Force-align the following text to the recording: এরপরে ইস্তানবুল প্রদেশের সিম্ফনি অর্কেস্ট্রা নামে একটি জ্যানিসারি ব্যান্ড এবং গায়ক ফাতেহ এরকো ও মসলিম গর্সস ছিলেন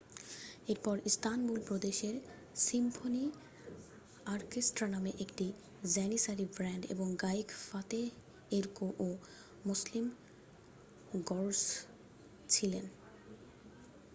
এরপরে 0.67 0.99
ইস্তানবুল 1.05 1.59
প্রদেশের 1.61 2.15
সিম্ফনি 2.59 3.25
অর্কেস্ট্রা 4.25 4.87
নামে 4.87 5.11
একটি 5.19 5.47
জ্যানিসারি 5.87 6.45
ব্যান্ড 6.55 6.83
এবং 6.93 7.07
গায়ক 7.23 7.49
ফাতেহ 7.65 8.05
এরকো 8.51 8.87
ও 8.99 9.07
মসলিম 9.65 10.05
গর্সস 11.23 11.65
ছিলেন 12.49 12.85